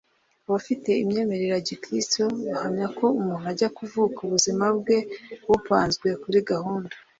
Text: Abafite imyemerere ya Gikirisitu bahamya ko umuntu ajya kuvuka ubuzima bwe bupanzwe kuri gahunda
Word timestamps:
Abafite 0.47 0.89
imyemerere 1.03 1.45
ya 1.53 1.61
Gikirisitu 1.67 2.23
bahamya 2.47 2.87
ko 2.97 3.05
umuntu 3.19 3.45
ajya 3.51 3.69
kuvuka 3.77 4.17
ubuzima 4.27 4.65
bwe 4.79 4.97
bupanzwe 5.47 6.07
kuri 6.23 6.39
gahunda 6.51 6.93